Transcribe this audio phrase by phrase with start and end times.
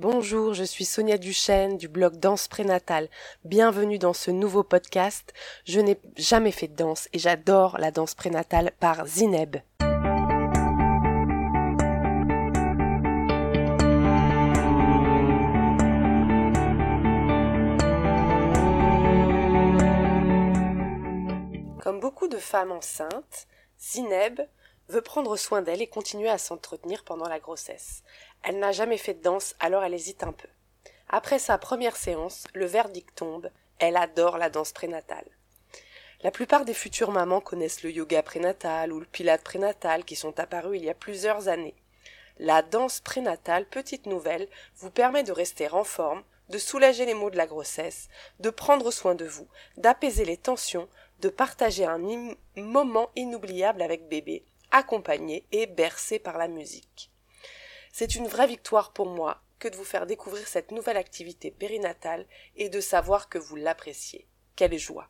[0.00, 3.10] Bonjour, je suis Sonia Duchesne du blog Danse Prénatale.
[3.44, 5.34] Bienvenue dans ce nouveau podcast.
[5.66, 9.58] Je n'ai jamais fait de danse et j'adore la danse prénatale par Zineb.
[21.82, 23.46] Comme beaucoup de femmes enceintes,
[23.78, 24.40] Zineb
[24.90, 28.02] veut prendre soin d'elle et continuer à s'entretenir pendant la grossesse.
[28.42, 30.48] Elle n'a jamais fait de danse, alors elle hésite un peu.
[31.08, 35.26] Après sa première séance, le verdict tombe, elle adore la danse prénatale.
[36.22, 40.38] La plupart des futures mamans connaissent le yoga prénatal ou le pilate prénatal qui sont
[40.38, 41.74] apparus il y a plusieurs années.
[42.38, 47.30] La danse prénatale, petite nouvelle, vous permet de rester en forme, de soulager les maux
[47.30, 50.88] de la grossesse, de prendre soin de vous, d'apaiser les tensions,
[51.20, 52.00] de partager un
[52.56, 57.09] moment inoubliable avec bébé, accompagné et bercé par la musique.
[57.92, 62.26] C'est une vraie victoire pour moi que de vous faire découvrir cette nouvelle activité périnatale
[62.56, 64.26] et de savoir que vous l'appréciez.
[64.56, 65.08] Quelle joie.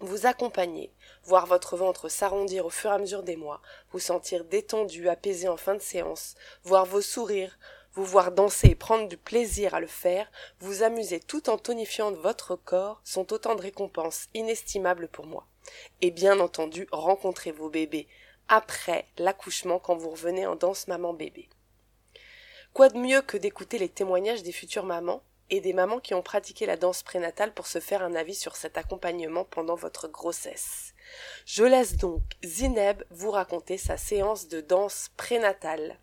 [0.00, 4.44] Vous accompagner, voir votre ventre s'arrondir au fur et à mesure des mois, vous sentir
[4.44, 6.34] détendu, apaisé en fin de séance,
[6.64, 7.58] voir vos sourires,
[7.94, 12.10] vous voir danser et prendre du plaisir à le faire, vous amuser tout en tonifiant
[12.10, 15.46] votre corps sont autant de récompenses inestimables pour moi.
[16.02, 18.08] Et bien entendu, rencontrer vos bébés
[18.48, 21.48] après l'accouchement quand vous revenez en danse maman-bébé.
[22.74, 26.22] Quoi de mieux que d'écouter les témoignages des futures mamans et des mamans qui ont
[26.22, 30.92] pratiqué la danse prénatale pour se faire un avis sur cet accompagnement pendant votre grossesse?
[31.46, 36.00] Je laisse donc Zineb vous raconter sa séance de danse prénatale.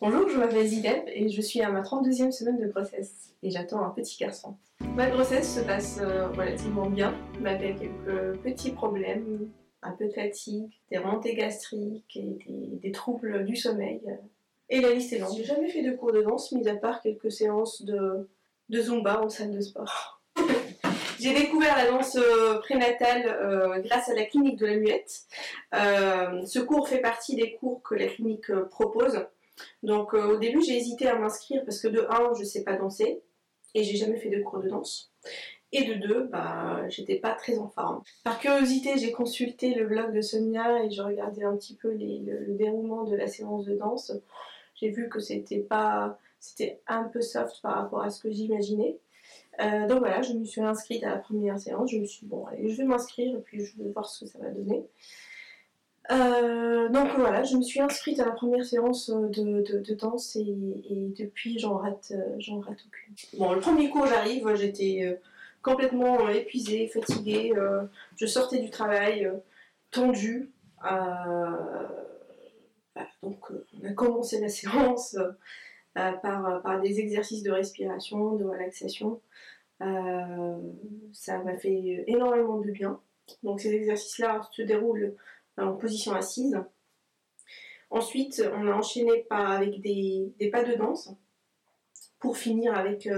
[0.00, 3.84] Bonjour, je m'appelle Zineb et je suis à ma 32e semaine de grossesse et j'attends
[3.84, 4.56] un petit garçon.
[4.96, 10.68] Ma grossesse se passe euh, relativement bien, malgré quelques petits problèmes, un peu de fatigue,
[10.90, 14.00] des remontées gastriques et des, des troubles du sommeil
[14.68, 15.36] et la liste est longue.
[15.36, 18.28] J'ai jamais fait de cours de danse, mis à part quelques séances de,
[18.68, 20.20] de Zumba en salle de sport.
[21.18, 25.22] J'ai découvert la danse euh, prénatale euh, grâce à la clinique de la muette.
[25.74, 29.26] Euh, ce cours fait partie des cours que la clinique propose.
[29.82, 33.22] Donc au début j'ai hésité à m'inscrire parce que de 1 je sais pas danser
[33.74, 35.10] et j'ai jamais fait de cours de danse.
[35.84, 38.02] De 2, bah, j'étais pas très en forme.
[38.24, 42.56] Par curiosité, j'ai consulté le blog de Sonia et je regardais un petit peu le,
[42.56, 44.12] déroulement de la séance de danse
[44.76, 48.98] j'ai vu que c'était pas c'était un peu soft par rapport à ce que j'imaginais.
[49.60, 51.90] Euh, donc voilà, je me suis inscrite à la première séance.
[51.90, 54.24] Je me suis dit, bon, allez, je vais m'inscrire et puis je vais voir ce
[54.24, 54.84] que ça va donner.
[56.12, 60.44] Euh, donc voilà, je me suis inscrite à la première séance de, danse et,
[61.18, 63.14] depuis j'en rate, j'en rate aucune.
[63.38, 65.14] Bon, le premier cours, j'arrive, j'étais euh,
[65.66, 67.52] complètement épuisée, fatiguée.
[68.16, 69.30] je sortais du travail
[69.90, 70.52] tendue
[73.22, 75.32] donc euh, on a commencé la séance euh,
[75.98, 79.20] euh, par, des exercices de respiration, de relaxation.
[79.80, 83.00] ça m'a fait énormément de bien.
[83.42, 85.14] Donc ces exercices-là se déroulent
[85.58, 86.58] en position assise.
[87.88, 91.10] Ensuite, on a enchaîné par, avec des, pas de danse
[92.18, 93.08] pour finir avec,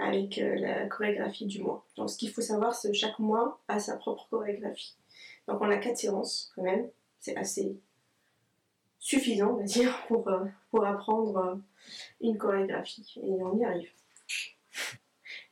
[0.00, 1.84] avec la chorégraphie du mois.
[1.96, 4.96] Donc ce qu'il faut savoir, c'est que chaque mois a sa propre chorégraphie.
[5.46, 6.88] Donc on a quatre séances quand même,
[7.18, 7.76] c'est assez
[8.98, 11.54] suffisant, on va dire, pour, euh, pour apprendre euh,
[12.20, 13.20] une chorégraphie.
[13.22, 13.90] Et on y arrive.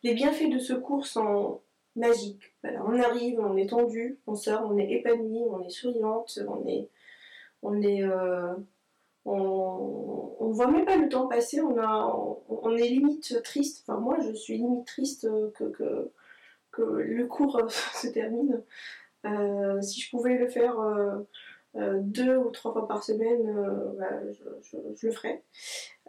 [0.03, 1.61] Les bienfaits de ce cours sont
[1.97, 2.55] magiques.
[2.63, 6.89] on arrive, on est tendu, on sort, on est épanoui, on est souriante, on est.
[7.63, 8.03] On est.
[8.03, 8.55] Euh,
[9.29, 13.85] on, on voit même pas le temps passer, on, est limite triste.
[13.87, 16.11] Enfin, moi, je suis limite triste que,
[16.77, 18.63] le cours se termine.
[19.83, 20.79] si je pouvais le faire
[21.77, 24.21] euh, deux ou trois fois par semaine, euh, bah,
[24.63, 25.43] je, le ferai.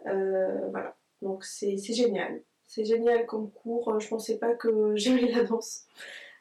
[0.06, 2.42] Euh, voilà, donc c'est génial.
[2.66, 3.98] C'est génial comme cours.
[4.00, 5.86] Je pensais pas que j'aimais la danse.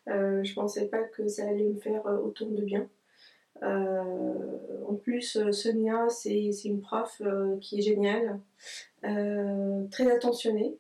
[0.08, 2.90] je pensais pas que ça allait me faire autant de bien.
[3.62, 7.22] En plus, Sonia, c'est une prof
[7.62, 8.40] qui est géniale,
[9.02, 10.78] très attentionnée.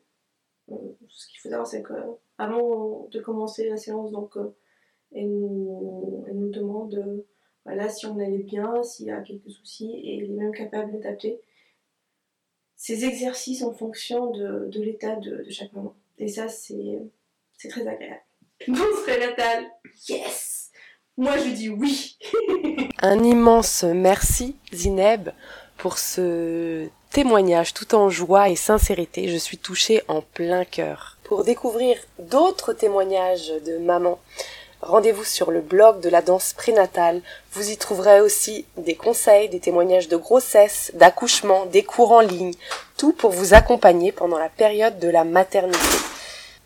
[0.68, 4.36] ce qu'il faut savoir, c'est qu'avant de commencer la séance, donc,
[5.12, 7.24] elle, nous, elle nous demande
[7.66, 10.92] voilà, si on allait bien, s'il y a quelques soucis, et il est même capable
[10.92, 11.40] d'adapter
[12.76, 15.96] ces exercices en fonction de, l'état de, chaque moment.
[16.18, 17.00] Et ça, c'est
[17.70, 18.24] très agréable.
[18.68, 19.66] Danse prénatale,
[20.08, 20.59] yes
[21.20, 22.18] Moi, je dis oui
[23.02, 25.32] Un immense merci, Zineb,
[25.78, 29.28] pour ce témoignage tout en joie et sincérité.
[29.28, 31.18] Je suis touchée en plein cœur.
[31.26, 34.20] Pour découvrir d'autres témoignages de mamans
[34.82, 37.22] rendez-vous sur le blog de la danse prénatale.
[37.52, 42.54] Vous y trouverez aussi des conseils, des témoignages de grossesse, d'accouchement, des cours en ligne,
[42.98, 45.78] tout pour vous accompagner pendant la période de la maternité.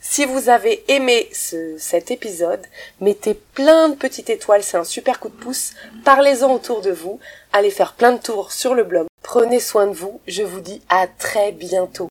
[0.05, 2.59] Si vous avez aimé cet épisode,
[2.99, 5.71] mettez plein de petites étoiles, c'est un super coup de pouce.
[6.03, 7.21] Parlez-en autour de vous.
[7.53, 9.07] Allez faire plein de tours sur le blog.
[9.23, 10.19] Prenez soin de vous.
[10.27, 12.09] Je vous dis à très bientôt.